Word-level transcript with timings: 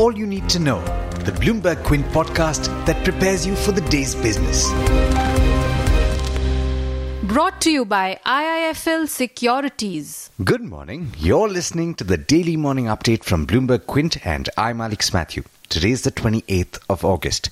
all 0.00 0.16
you 0.16 0.26
need 0.26 0.48
to 0.48 0.58
know. 0.58 0.80
The 1.26 1.32
Bloomberg 1.32 1.84
Quint 1.84 2.06
podcast 2.06 2.68
that 2.86 3.04
prepares 3.04 3.46
you 3.46 3.54
for 3.54 3.72
the 3.72 3.82
day's 3.82 4.14
business. 4.14 4.66
Brought 7.22 7.60
to 7.60 7.70
you 7.70 7.84
by 7.84 8.18
IIFL 8.24 9.08
Securities. 9.08 10.30
Good 10.42 10.62
morning. 10.62 11.12
You're 11.18 11.50
listening 11.50 11.94
to 11.96 12.04
the 12.04 12.16
daily 12.16 12.56
morning 12.56 12.86
update 12.86 13.24
from 13.24 13.46
Bloomberg 13.46 13.86
Quint, 13.86 14.26
and 14.26 14.48
I'm 14.56 14.80
Alex 14.80 15.12
Matthew. 15.12 15.44
Today 15.68 15.90
is 15.90 16.00
the 16.02 16.12
28th 16.12 16.80
of 16.88 17.04
August. 17.04 17.50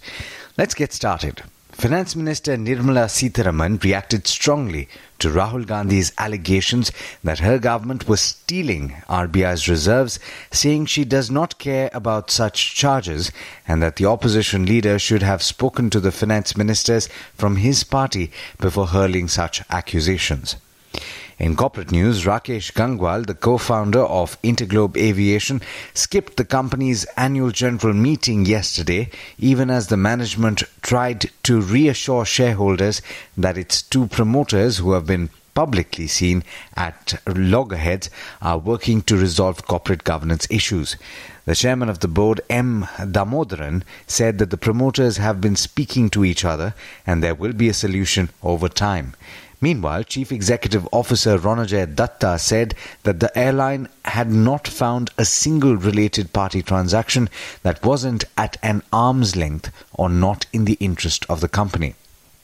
Let's 0.57 0.75
get 0.75 0.95
started. 0.95 1.43
Finance 1.79 2.17
Minister 2.17 2.57
Nirmala 2.57 3.07
Sitharaman 3.07 3.81
reacted 3.85 4.27
strongly 4.27 4.89
to 5.21 5.29
Rahul 5.29 5.65
Gandhi's 5.65 6.11
allegations 6.19 6.91
that 7.23 7.39
her 7.39 7.61
government 7.61 8.09
was 8.09 8.21
stealing 8.21 8.97
RBI's 9.09 9.69
reserves, 9.69 10.19
saying 10.51 10.87
she 10.87 11.05
does 11.05 11.31
not 11.31 11.61
care 11.61 11.89
about 11.93 12.33
such 12.33 12.75
charges 12.75 13.31
and 13.69 13.81
that 13.81 13.95
the 13.95 14.07
opposition 14.07 14.67
leader 14.67 14.99
should 14.99 15.23
have 15.23 15.41
spoken 15.41 15.89
to 15.91 16.01
the 16.01 16.11
finance 16.11 16.57
ministers 16.57 17.09
from 17.37 17.55
his 17.55 17.85
party 17.85 18.33
before 18.59 18.89
hurling 18.89 19.29
such 19.29 19.63
accusations. 19.71 20.57
In 21.39 21.55
corporate 21.55 21.93
news, 21.93 22.25
Rakesh 22.25 22.73
Gangwal, 22.73 23.25
the 23.25 23.35
co-founder 23.35 24.01
of 24.01 24.43
Interglobe 24.43 24.97
Aviation, 24.97 25.63
skipped 25.95 26.37
the 26.37 26.45
company's 26.45 27.05
annual 27.17 27.53
general 27.53 27.95
meeting 27.95 28.45
yesterday, 28.45 29.09
even 29.39 29.71
as 29.71 29.87
the 29.87 29.97
management 29.97 30.65
tried 30.83 31.31
to 31.45 31.61
reassure 31.61 32.25
shareholders 32.25 33.03
that 33.37 33.57
its 33.57 33.83
two 33.83 34.09
promoters, 34.09 34.79
who 34.79 34.91
have 34.93 35.07
been 35.07 35.31
publicly 35.59 36.07
seen 36.07 36.45
at 36.77 37.21
loggerheads, 37.27 38.09
are 38.41 38.59
working 38.59 39.03
to 39.03 39.17
resolve 39.17 39.67
corporate 39.67 40.05
governance 40.05 40.47
issues. 40.51 40.97
The 41.47 41.57
chairman 41.57 41.89
of 41.89 41.99
the 41.99 42.07
board, 42.07 42.41
M. 42.49 42.87
Damodaran, 42.99 43.83
said 44.07 44.39
that 44.39 44.51
the 44.51 44.57
promoters 44.57 45.17
have 45.17 45.41
been 45.41 45.57
speaking 45.57 46.11
to 46.11 46.25
each 46.25 46.45
other 46.45 46.75
and 47.05 47.21
there 47.21 47.35
will 47.35 47.53
be 47.53 47.69
a 47.69 47.75
solution 47.75 48.31
over 48.41 48.69
time. 48.69 49.15
Meanwhile, 49.61 50.05
Chief 50.05 50.31
Executive 50.31 50.87
Officer 50.93 51.37
Ronojoy 51.37 51.93
Dutta 51.97 52.39
said 52.39 52.77
that 53.03 53.19
the 53.19 53.37
airline 53.37 53.89
had 54.05 54.31
not 54.31 54.69
found 54.69 55.11
a 55.19 55.25
single 55.25 55.77
related 55.77 56.33
party 56.33 56.63
transaction 56.63 57.29
that 57.65 57.85
wasn't 57.85 58.23
at 58.37 58.57
an 58.63 58.85
arm's 58.93 59.35
length 59.35 59.73
or 59.93 60.09
not 60.09 60.47
in 60.53 60.67
the 60.67 60.79
interest 60.79 61.27
of 61.29 61.41
the 61.41 61.49
company. 61.49 61.97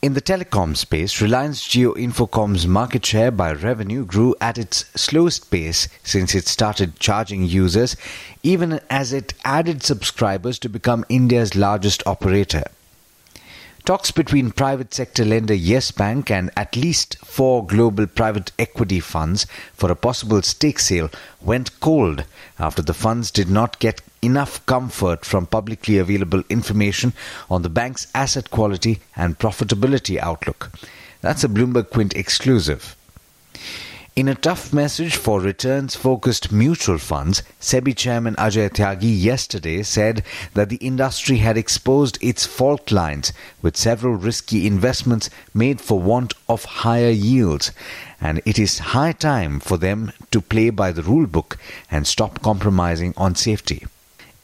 In 0.05 0.13
the 0.13 0.21
telecom 0.21 0.77
space, 0.77 1.23
Reliance 1.23 1.67
Jio 1.67 1.95
Infocomm's 1.97 2.67
market 2.67 3.07
share 3.07 3.31
by 3.31 3.55
revenue 3.55 4.05
grew 4.05 4.35
at 4.39 4.59
its 4.59 4.85
slowest 4.95 5.51
pace 5.51 5.89
since 6.03 6.35
it 6.35 6.47
started 6.47 7.01
charging 7.01 7.45
users, 7.45 7.97
even 8.43 8.81
as 8.91 9.15
it 9.15 9.33
added 9.47 9.83
subscribers 9.83 10.59
to 10.59 10.69
become 10.69 11.07
India's 11.09 11.55
largest 11.57 12.07
operator. 12.07 12.65
Talks 13.87 14.11
between 14.11 14.51
private 14.51 14.93
sector 14.93 15.25
lender 15.25 15.55
Yes 15.55 15.91
Bank 15.91 16.31
and 16.31 16.51
at 16.55 16.77
least 16.77 17.17
four 17.25 17.67
global 17.67 18.07
private 18.07 18.53
equity 18.59 19.01
funds 19.01 19.47
for 19.73 19.91
a 19.91 19.97
possible 19.97 20.43
stake 20.43 20.81
sale 20.81 21.09
went 21.41 21.81
cold 21.81 22.27
after 22.59 22.83
the 22.83 22.93
funds 22.93 23.31
did 23.31 23.49
not 23.49 23.79
get 23.79 24.03
enough 24.25 24.65
comfort 24.67 25.25
from 25.25 25.47
publicly 25.47 25.99
available 25.99 26.43
information 26.49 27.13
on 27.51 27.63
the 27.63 27.69
bank's 27.69 28.07
asset 28.15 28.51
quality 28.51 29.01
and 29.17 29.39
profitability 29.39 30.19
outlook. 30.19 30.71
That's 31.21 31.45
a 31.45 31.49
Bloomberg 31.49 31.91
Quint 31.91 32.15
exclusive. 32.15 32.97
In 34.17 34.29
a 34.29 34.37
tough 34.37 34.73
message 34.73 35.17
for 35.17 35.41
returns 35.41 35.97
focused 35.97 36.53
mutual 36.53 36.99
funds, 36.99 37.43
SEBI 37.61 37.97
Chairman 37.97 38.37
Ajay 38.37 38.71
Tyagi 38.71 39.21
yesterday 39.21 39.83
said 39.83 40.23
that 40.53 40.69
the 40.69 40.77
industry 40.77 41.39
had 41.39 41.57
exposed 41.57 42.17
its 42.23 42.47
fault 42.47 42.93
lines 42.93 43.33
with 43.61 43.77
several 43.77 44.15
risky 44.15 44.69
investments 44.69 45.31
made 45.53 45.81
for 45.81 45.99
want 45.99 46.33
of 46.49 46.65
higher 46.65 47.11
yields, 47.11 47.73
and 48.21 48.41
it 48.47 48.57
is 48.57 48.95
high 48.95 49.11
time 49.11 49.59
for 49.59 49.77
them 49.77 50.13
to 50.31 50.41
play 50.41 50.71
by 50.71 50.93
the 50.93 51.03
rule 51.03 51.27
book 51.27 51.59
and 51.91 52.07
stop 52.07 52.41
compromising 52.41 53.15
on 53.17 53.35
safety. 53.35 53.85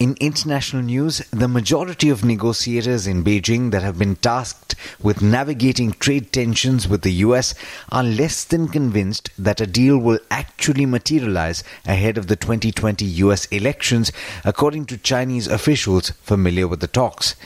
In 0.00 0.16
international 0.18 0.80
news, 0.80 1.18
the 1.30 1.46
majority 1.46 2.08
of 2.08 2.24
negotiators 2.24 3.06
in 3.06 3.22
Beijing 3.22 3.70
that 3.70 3.82
have 3.82 3.98
been 3.98 4.16
tasked 4.16 4.74
with 4.98 5.20
navigating 5.20 5.92
trade 5.92 6.32
tensions 6.32 6.88
with 6.88 7.02
the 7.02 7.12
US 7.28 7.54
are 7.92 8.02
less 8.02 8.44
than 8.44 8.68
convinced 8.68 9.28
that 9.38 9.60
a 9.60 9.66
deal 9.66 9.98
will 9.98 10.18
actually 10.30 10.86
materialize 10.86 11.62
ahead 11.84 12.16
of 12.16 12.28
the 12.28 12.36
2020 12.36 13.04
US 13.26 13.44
elections, 13.48 14.10
according 14.42 14.86
to 14.86 14.96
Chinese 14.96 15.46
officials 15.46 16.12
familiar 16.22 16.66
with 16.66 16.80
the 16.80 16.86
talks. 16.86 17.36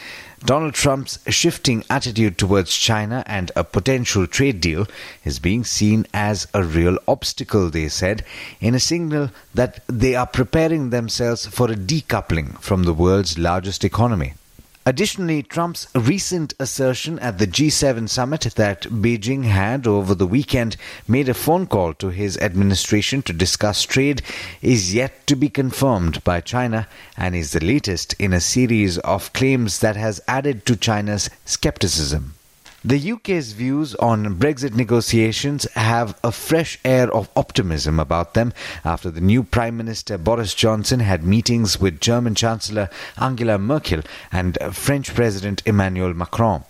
Donald 0.45 0.75
Trump's 0.75 1.19
shifting 1.29 1.83
attitude 1.89 2.37
towards 2.37 2.77
China 2.77 3.23
and 3.27 3.51
a 3.57 3.65
potential 3.65 4.27
trade 4.27 4.61
deal 4.61 4.87
is 5.25 5.39
being 5.39 5.65
seen 5.65 6.07
as 6.13 6.47
a 6.53 6.63
real 6.63 6.99
obstacle, 7.09 7.71
they 7.71 7.89
said, 7.89 8.23
in 8.61 8.75
a 8.75 8.81
signal 8.81 9.31
that 9.55 9.83
they 9.87 10.15
are 10.15 10.27
preparing 10.27 10.91
themselves 10.91 11.47
for 11.47 11.71
a 11.71 11.75
decoupling 11.75 12.61
from 12.61 12.83
the 12.83 12.93
world's 12.93 13.39
largest 13.39 13.85
economy. 13.85 14.35
Additionally, 14.87 15.43
Trump's 15.43 15.87
recent 15.95 16.53
assertion 16.61 17.19
at 17.21 17.39
the 17.39 17.47
G7 17.47 18.07
summit 18.07 18.43
that 18.57 18.83
Beijing 18.83 19.45
had 19.45 19.87
over 19.87 20.15
the 20.15 20.27
weekend 20.27 20.77
made 21.09 21.27
a 21.27 21.33
phone 21.33 21.67
call 21.67 21.95
to 21.95 22.11
his 22.11 22.37
administration 22.37 23.23
to 23.23 23.33
discuss 23.33 23.85
trade 23.85 24.21
is 24.61 24.95
yet 24.95 25.27
to 25.27 25.37
be 25.37 25.49
confirmed 25.49 26.23
by 26.23 26.43
China 26.43 26.87
and 27.17 27.35
is 27.35 27.53
the 27.53 27.65
latest 27.65 28.15
in 28.19 28.35
a 28.35 28.43
series 28.43 28.99
of 28.99 29.33
claims 29.33 29.81
that 29.81 29.97
has 29.97 30.21
added 30.29 30.67
to 30.67 30.77
China's 30.77 31.31
skepticism. 31.47 32.34
The 32.87 33.13
UK's 33.13 33.53
views 33.53 33.95
on 33.95 34.37
Brexit 34.37 34.75
negotiations 34.75 35.65
have 35.73 36.19
a 36.23 36.31
fresh 36.31 36.79
air 36.85 37.11
of 37.11 37.31
optimism 37.35 37.99
about 37.99 38.35
them 38.35 38.53
after 38.85 39.11
the 39.11 39.23
new 39.23 39.43
Prime 39.43 39.79
Minister 39.79 40.19
Boris 40.19 40.53
Johnson 40.53 41.01
had 41.01 41.25
meetings 41.25 41.81
with 41.81 41.99
German 41.99 42.35
Chancellor 42.35 42.91
Angela 43.17 43.57
Merkel 43.57 44.03
and 44.31 44.59
French 44.71 45.15
President 45.15 45.63
Emmanuel 45.65 46.13
Macron. 46.13 46.65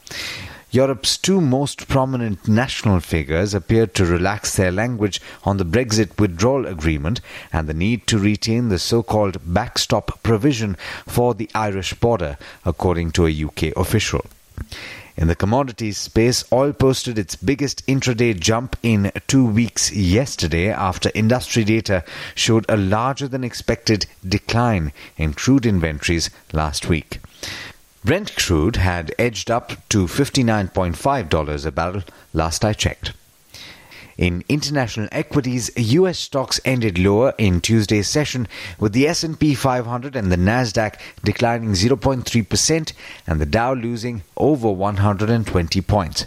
Europe's 0.71 1.19
two 1.19 1.41
most 1.41 1.89
prominent 1.89 2.47
national 2.47 3.01
figures 3.01 3.53
appeared 3.53 3.93
to 3.97 4.07
relax 4.07 4.55
their 4.55 4.71
language 4.71 5.21
on 5.43 5.57
the 5.57 5.65
Brexit 5.65 6.17
withdrawal 6.21 6.65
agreement 6.65 7.21
and 7.53 7.69
the 7.69 7.75
need 7.75 8.07
to 8.07 8.21
retain 8.21 8.69
the 8.69 8.79
so 8.79 9.03
called 9.03 9.39
backstop 9.53 10.23
provision 10.23 10.77
for 11.09 11.35
the 11.35 11.51
Irish 11.57 11.93
border, 11.95 12.39
according 12.65 13.11
to 13.11 13.27
a 13.27 13.45
UK 13.45 13.77
official. 13.77 14.25
In 15.17 15.29
the 15.29 15.37
commodities 15.37 15.97
space, 15.97 16.45
oil 16.53 16.73
posted 16.73 17.19
its 17.19 17.37
biggest 17.37 17.87
intraday 17.87 18.39
jump 18.39 18.77
in 18.83 19.13
two 19.29 19.47
weeks 19.47 19.93
yesterday 19.93 20.71
after 20.71 21.11
industry 21.15 21.63
data 21.63 22.05
showed 22.35 22.67
a 22.69 22.77
larger 22.77 23.29
than 23.29 23.45
expected 23.45 24.07
decline 24.27 24.93
in 25.17 25.33
crude 25.33 25.67
inventories 25.67 26.31
last 26.53 26.89
week. 26.89 27.21
Brent 28.05 28.35
crude 28.35 28.77
had 28.77 29.15
edged 29.19 29.51
up 29.51 29.89
to 29.89 30.07
$59.5 30.07 31.67
a 31.67 31.71
barrel 31.71 32.03
last 32.33 32.65
I 32.65 32.73
checked. 32.73 33.13
In 34.17 34.45
international 34.49 35.09
equities, 35.11 35.71
US 35.77 36.19
stocks 36.19 36.61
ended 36.65 36.99
lower 36.99 37.35
in 37.37 37.61
Tuesday's 37.61 38.09
session 38.09 38.47
with 38.79 38.93
the 38.93 39.09
S&P 39.09 39.55
500 39.55 40.15
and 40.15 40.31
the 40.31 40.37
Nasdaq 40.37 40.95
declining 41.25 41.73
0.3% 41.73 42.93
and 43.27 43.41
the 43.41 43.47
Dow 43.47 43.75
losing 43.75 44.23
over 44.37 44.71
120 44.71 45.81
points. 45.81 46.27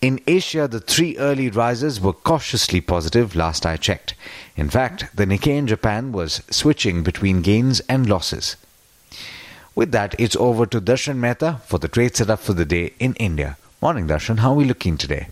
In 0.00 0.20
Asia, 0.26 0.66
the 0.66 0.80
three 0.80 1.16
early 1.18 1.50
risers 1.50 2.00
were 2.00 2.14
cautiously 2.14 2.80
positive 2.80 3.36
last 3.36 3.66
I 3.66 3.76
checked. 3.76 4.14
In 4.56 4.70
fact, 4.70 5.14
the 5.14 5.26
Nikkei 5.26 5.58
in 5.58 5.66
Japan 5.66 6.10
was 6.10 6.42
switching 6.50 7.02
between 7.02 7.42
gains 7.42 7.80
and 7.80 8.08
losses. 8.08 8.56
With 9.74 9.92
that, 9.92 10.14
it's 10.18 10.36
over 10.36 10.66
to 10.66 10.80
Darshan 10.80 11.18
Mehta 11.18 11.60
for 11.66 11.78
the 11.78 11.88
trade 11.88 12.16
setup 12.16 12.40
for 12.40 12.54
the 12.54 12.64
day 12.64 12.94
in 12.98 13.14
India. 13.14 13.56
Morning, 13.80 14.08
Darshan. 14.08 14.38
How 14.38 14.52
are 14.52 14.56
we 14.56 14.64
looking 14.64 14.96
today? 14.96 15.28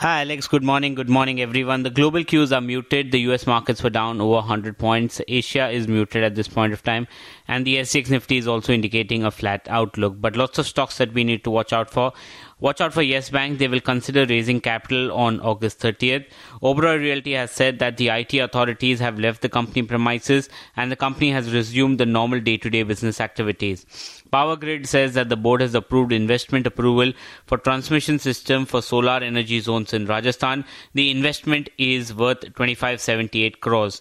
Hi, 0.00 0.20
Alex. 0.20 0.46
Good 0.46 0.62
morning. 0.62 0.94
Good 0.94 1.08
morning, 1.08 1.40
everyone. 1.40 1.82
The 1.82 1.88
global 1.88 2.22
cues 2.22 2.52
are 2.52 2.60
muted. 2.60 3.12
The 3.12 3.20
US 3.30 3.46
markets 3.46 3.82
were 3.82 3.88
down 3.88 4.20
over 4.20 4.34
100 4.34 4.76
points. 4.76 5.22
Asia 5.26 5.70
is 5.70 5.88
muted 5.88 6.22
at 6.22 6.34
this 6.34 6.48
point 6.48 6.74
of 6.74 6.82
time. 6.82 7.08
And 7.48 7.66
the 7.66 7.76
SGX 7.78 8.10
Nifty 8.10 8.36
is 8.36 8.46
also 8.46 8.74
indicating 8.74 9.24
a 9.24 9.30
flat 9.30 9.66
outlook. 9.70 10.16
But 10.20 10.36
lots 10.36 10.58
of 10.58 10.66
stocks 10.66 10.98
that 10.98 11.14
we 11.14 11.24
need 11.24 11.44
to 11.44 11.50
watch 11.50 11.72
out 11.72 11.90
for. 11.90 12.12
Watch 12.58 12.80
out 12.80 12.94
for 12.94 13.02
Yes 13.02 13.28
Bank. 13.28 13.58
They 13.58 13.68
will 13.68 13.82
consider 13.82 14.24
raising 14.24 14.62
capital 14.62 15.12
on 15.12 15.40
August 15.40 15.78
30th. 15.78 16.24
Oberoi 16.62 16.98
Realty 16.98 17.34
has 17.34 17.50
said 17.50 17.80
that 17.80 17.98
the 17.98 18.08
IT 18.08 18.32
authorities 18.32 18.98
have 18.98 19.18
left 19.18 19.42
the 19.42 19.50
company 19.50 19.82
premises 19.82 20.48
and 20.74 20.90
the 20.90 20.96
company 20.96 21.30
has 21.32 21.52
resumed 21.52 21.98
the 21.98 22.06
normal 22.06 22.40
day 22.40 22.56
to 22.56 22.70
day 22.70 22.82
business 22.82 23.20
activities. 23.20 23.84
Power 24.30 24.56
Grid 24.56 24.88
says 24.88 25.12
that 25.12 25.28
the 25.28 25.36
board 25.36 25.60
has 25.60 25.74
approved 25.74 26.12
investment 26.12 26.66
approval 26.66 27.12
for 27.44 27.58
transmission 27.58 28.18
system 28.18 28.64
for 28.64 28.80
solar 28.80 29.18
energy 29.18 29.60
zones 29.60 29.92
in 29.92 30.06
Rajasthan. 30.06 30.64
The 30.94 31.10
investment 31.10 31.68
is 31.76 32.14
worth 32.14 32.40
2578 32.40 33.60
crores. 33.60 34.00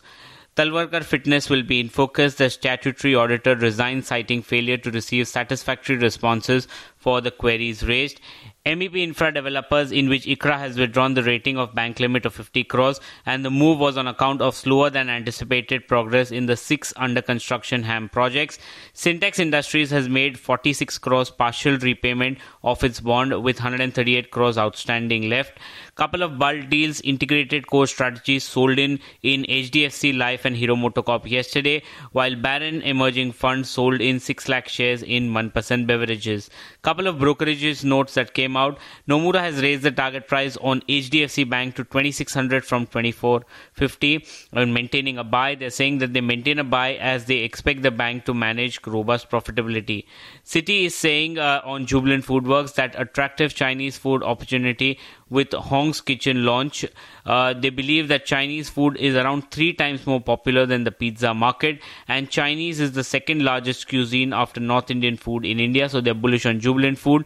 Talwalkar 0.55 1.03
Fitness 1.03 1.49
will 1.49 1.63
be 1.63 1.81
in 1.81 1.89
focus. 1.89 2.35
The 2.35 2.49
statutory 2.49 3.13
auditor 3.13 3.57
resigned, 3.57 4.05
citing 4.05 4.41
failure 4.41 4.77
to 4.77 4.89
receive 4.89 5.27
satisfactory 5.27 5.97
responses 5.97 6.69
for 7.05 7.21
the 7.21 7.29
queries 7.29 7.83
raised. 7.83 8.19
MEP 8.65 8.95
Infra 8.95 9.31
Developers, 9.31 9.91
in 9.91 10.09
which 10.09 10.25
ICRA 10.25 10.57
has 10.57 10.75
withdrawn 10.75 11.13
the 11.13 11.21
rating 11.21 11.55
of 11.55 11.75
bank 11.75 11.99
limit 11.99 12.25
of 12.25 12.33
50 12.33 12.63
crores, 12.63 12.99
and 13.23 13.45
the 13.45 13.51
move 13.51 13.77
was 13.77 13.95
on 13.95 14.07
account 14.07 14.41
of 14.41 14.55
slower 14.55 14.89
than 14.89 15.07
anticipated 15.07 15.87
progress 15.87 16.31
in 16.31 16.47
the 16.47 16.57
six 16.57 16.91
under 16.97 17.21
construction 17.21 17.83
HAM 17.83 18.09
projects. 18.09 18.57
Sintex 18.95 19.37
Industries 19.37 19.91
has 19.91 20.09
made 20.09 20.39
46 20.39 20.97
crores 20.97 21.29
partial 21.29 21.77
repayment 21.77 22.39
of 22.63 22.83
its 22.83 22.99
bond 22.99 23.43
with 23.43 23.59
138 23.59 24.31
crores 24.31 24.57
outstanding 24.57 25.29
left. 25.29 25.59
Couple 25.93 26.23
of 26.23 26.39
bulk 26.39 26.67
deals, 26.67 27.01
integrated 27.01 27.67
core 27.67 27.85
strategies 27.85 28.43
sold 28.43 28.79
in 28.79 28.99
in 29.21 29.43
HDFC 29.43 30.17
Life 30.17 30.43
and 30.43 30.57
Hero 30.57 30.75
MotoCorp 30.75 31.29
yesterday, 31.29 31.83
while 32.13 32.35
Baron 32.35 32.81
Emerging 32.81 33.31
Fund 33.31 33.67
sold 33.67 34.01
in 34.01 34.19
6 34.19 34.49
lakh 34.49 34.67
shares 34.67 35.03
in 35.03 35.29
1% 35.33 35.85
beverages. 35.85 36.49
Couple 36.81 36.94
of 37.03 37.15
brokerages 37.15 37.83
notes 37.83 38.13
that 38.13 38.33
came 38.33 38.55
out. 38.55 38.77
Nomura 39.07 39.39
has 39.39 39.61
raised 39.61 39.83
the 39.83 39.91
target 39.91 40.27
price 40.27 40.57
on 40.57 40.81
HDFC 40.81 41.49
Bank 41.49 41.75
to 41.75 41.83
2600 41.83 42.65
from 42.65 42.85
2450 42.85 44.25
and 44.53 44.73
maintaining 44.73 45.17
a 45.17 45.23
buy. 45.23 45.55
They're 45.55 45.69
saying 45.69 45.97
that 45.99 46.13
they 46.13 46.21
maintain 46.21 46.59
a 46.59 46.63
buy 46.63 46.95
as 46.95 47.25
they 47.25 47.39
expect 47.39 47.81
the 47.81 47.91
bank 47.91 48.25
to 48.25 48.33
manage 48.33 48.79
robust 48.87 49.29
profitability. 49.29 50.05
Citi 50.45 50.85
is 50.85 50.95
saying 50.95 51.37
uh, 51.37 51.61
on 51.65 51.85
Jubilant 51.85 52.25
Foodworks 52.25 52.75
that 52.75 52.99
attractive 52.99 53.53
Chinese 53.53 53.97
food 53.97 54.23
opportunity 54.23 54.99
with 55.29 55.51
Hong's 55.53 56.01
Kitchen 56.01 56.45
launch. 56.45 56.85
Uh, 57.25 57.53
they 57.53 57.69
believe 57.69 58.07
that 58.09 58.25
Chinese 58.25 58.69
food 58.69 58.97
is 58.97 59.15
around 59.15 59.49
three 59.51 59.73
times 59.73 60.05
more 60.05 60.21
popular 60.21 60.65
than 60.65 60.83
the 60.83 60.91
pizza 60.91 61.33
market, 61.33 61.79
and 62.07 62.29
Chinese 62.29 62.79
is 62.79 62.91
the 62.91 63.03
second 63.03 63.43
largest 63.43 63.87
cuisine 63.87 64.33
after 64.33 64.59
North 64.59 64.91
Indian 64.91 65.17
food 65.17 65.45
in 65.45 65.59
India. 65.59 65.89
So 65.89 66.01
they're 66.01 66.13
bullish 66.13 66.45
on 66.45 66.59
Jubilant 66.59 66.99
Food. 66.99 67.25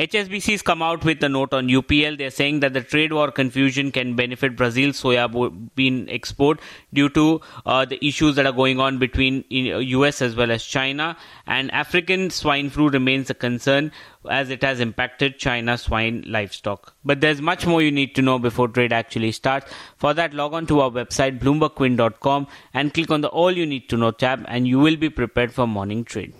HSBC 0.00 0.52
has 0.52 0.62
come 0.62 0.80
out 0.80 1.04
with 1.04 1.22
a 1.22 1.28
note 1.28 1.52
on 1.52 1.68
UPL. 1.68 2.16
They're 2.16 2.30
saying 2.30 2.60
that 2.60 2.72
the 2.72 2.80
trade 2.80 3.12
war 3.12 3.30
confusion 3.30 3.92
can 3.92 4.16
benefit 4.16 4.56
Brazil's 4.56 5.02
soya 5.02 5.28
bean 5.74 6.08
export 6.08 6.58
due 6.94 7.10
to 7.10 7.42
uh, 7.66 7.84
the 7.84 8.02
issues 8.02 8.34
that 8.36 8.46
are 8.46 8.52
going 8.52 8.80
on 8.80 8.96
between 8.96 9.44
US 9.50 10.22
as 10.22 10.34
well 10.34 10.50
as 10.50 10.64
China. 10.64 11.18
And 11.46 11.70
African 11.72 12.30
swine 12.30 12.70
flu 12.70 12.88
remains 12.88 13.28
a 13.28 13.34
concern 13.34 13.92
as 14.26 14.48
it 14.48 14.62
has 14.62 14.80
impacted 14.80 15.38
China's 15.38 15.82
swine 15.82 16.24
livestock. 16.26 16.94
But 17.04 17.20
there's 17.20 17.42
much 17.42 17.66
more 17.66 17.82
you 17.82 17.92
need 17.92 18.14
to 18.14 18.22
know 18.22 18.38
before 18.38 18.68
trade 18.68 18.94
actually 18.94 19.32
starts. 19.32 19.70
For 19.98 20.14
that, 20.14 20.32
log 20.32 20.54
on 20.54 20.66
to 20.68 20.80
our 20.80 20.90
website 20.90 21.40
bloombergquint.com 21.40 22.46
and 22.72 22.94
click 22.94 23.10
on 23.10 23.20
the 23.20 23.28
All 23.28 23.50
You 23.50 23.66
Need 23.66 23.90
to 23.90 23.98
Know 23.98 24.12
tab, 24.12 24.46
and 24.48 24.66
you 24.66 24.78
will 24.78 24.96
be 24.96 25.10
prepared 25.10 25.52
for 25.52 25.66
morning 25.66 26.04
trade. 26.04 26.32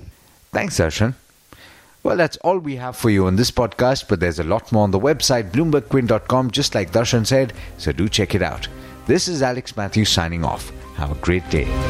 Thanks, 0.50 0.78
Darshan. 0.78 1.14
Well, 2.02 2.16
that's 2.16 2.38
all 2.38 2.58
we 2.58 2.76
have 2.76 2.96
for 2.96 3.10
you 3.10 3.26
on 3.26 3.36
this 3.36 3.50
podcast, 3.50 4.08
but 4.08 4.20
there's 4.20 4.38
a 4.38 4.44
lot 4.44 4.72
more 4.72 4.84
on 4.84 4.90
the 4.90 4.98
website, 4.98 5.50
bloombergquint.com, 5.50 6.50
just 6.50 6.74
like 6.74 6.92
Darshan 6.92 7.26
said, 7.26 7.52
so 7.76 7.92
do 7.92 8.08
check 8.08 8.34
it 8.34 8.42
out. 8.42 8.68
This 9.06 9.28
is 9.28 9.42
Alex 9.42 9.76
Matthews 9.76 10.08
signing 10.08 10.44
off. 10.44 10.70
Have 10.96 11.12
a 11.12 11.20
great 11.20 11.48
day. 11.50 11.89